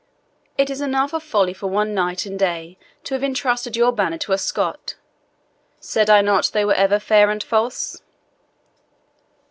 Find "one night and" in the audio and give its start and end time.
1.67-2.39